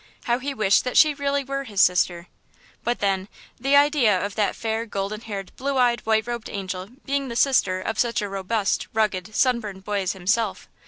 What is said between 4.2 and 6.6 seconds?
of that fair, golden haired, blue eyed, white robed